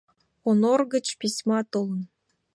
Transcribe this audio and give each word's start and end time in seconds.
Онор 0.47 0.81
гыч 0.93 1.07
письма 1.19 1.59
толын 1.71 2.01